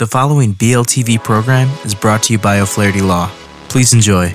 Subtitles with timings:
[0.00, 3.30] The following BLTV program is brought to you by O'Flaherty Law.
[3.68, 4.34] Please enjoy.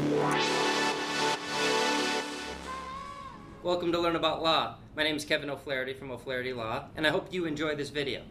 [3.63, 4.75] Welcome to Learn About Law.
[4.95, 8.21] My name is Kevin O'Flaherty from O'Flaherty Law, and I hope you enjoy this video.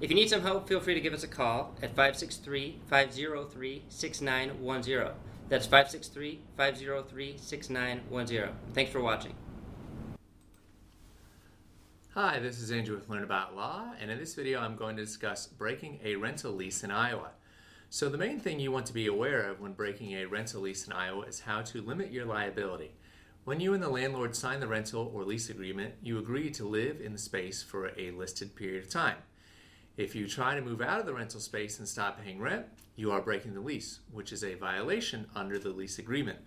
[0.00, 3.84] If you need some help, feel free to give us a call at 563 503
[3.90, 5.12] 6910.
[5.50, 8.48] That's 563 503 6910.
[8.72, 9.34] Thanks for watching.
[12.20, 15.04] Hi, this is Andrew with Learn About Law, and in this video I'm going to
[15.04, 17.30] discuss breaking a rental lease in Iowa.
[17.90, 20.84] So the main thing you want to be aware of when breaking a rental lease
[20.84, 22.96] in Iowa is how to limit your liability.
[23.44, 27.00] When you and the landlord sign the rental or lease agreement, you agree to live
[27.00, 29.18] in the space for a listed period of time.
[29.96, 33.12] If you try to move out of the rental space and stop paying rent, you
[33.12, 36.40] are breaking the lease, which is a violation under the lease agreement.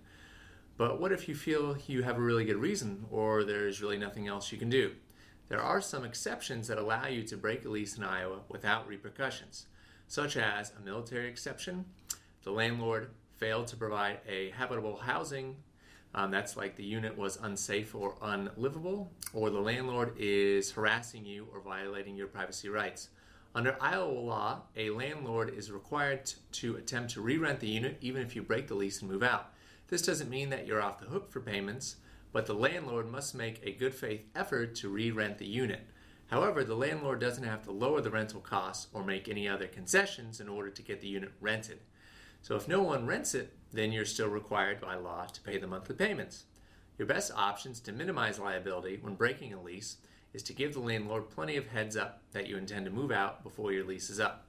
[0.76, 4.28] But what if you feel you have a really good reason or there's really nothing
[4.28, 4.92] else you can do?
[5.52, 9.66] There are some exceptions that allow you to break a lease in Iowa without repercussions,
[10.08, 11.84] such as a military exception,
[12.42, 15.56] the landlord failed to provide a habitable housing,
[16.14, 21.46] um, that's like the unit was unsafe or unlivable, or the landlord is harassing you
[21.52, 23.10] or violating your privacy rights.
[23.54, 28.22] Under Iowa law, a landlord is required to attempt to re rent the unit even
[28.22, 29.52] if you break the lease and move out.
[29.88, 31.96] This doesn't mean that you're off the hook for payments,
[32.32, 35.86] but the landlord must make a good faith effort to re rent the unit.
[36.28, 40.40] However, the landlord doesn't have to lower the rental costs or make any other concessions
[40.40, 41.80] in order to get the unit rented.
[42.40, 45.66] So if no one rents it, then you're still required by law to pay the
[45.66, 46.44] monthly payments.
[46.98, 49.98] Your best options to minimize liability when breaking a lease
[50.32, 53.42] is to give the landlord plenty of heads up that you intend to move out
[53.42, 54.46] before your lease is up.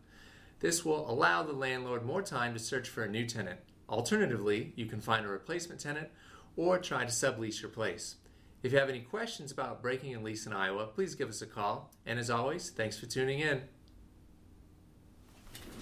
[0.59, 3.59] This will allow the landlord more time to search for a new tenant.
[3.89, 6.09] Alternatively, you can find a replacement tenant
[6.55, 8.15] or try to sublease your place.
[8.61, 11.45] If you have any questions about breaking a lease in Iowa, please give us a
[11.45, 11.91] call.
[12.05, 13.61] And as always, thanks for tuning in.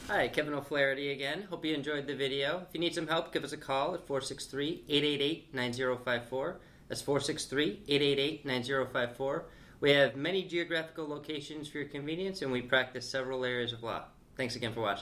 [0.07, 1.43] Hi, Kevin O'Flaherty again.
[1.49, 2.65] Hope you enjoyed the video.
[2.67, 6.59] If you need some help, give us a call at 463 888 9054.
[6.87, 9.45] That's 463 888 9054.
[9.79, 14.03] We have many geographical locations for your convenience, and we practice several areas of law.
[14.35, 14.99] Thanks again for watching.